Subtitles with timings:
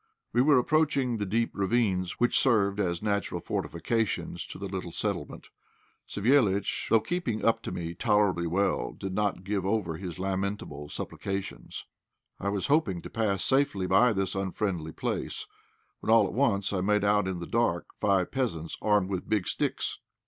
[0.33, 5.49] We were approaching the deep ravines which served as natural fortifications to the little settlement.
[6.07, 11.85] Savéliitch, though keeping up to me tolerably well, did not give over his lamentable supplications.
[12.39, 15.45] I was hoping to pass safely by this unfriendly place,
[15.99, 19.47] when all at once I made out in the dark five peasants, armed with big
[19.47, 19.99] sticks.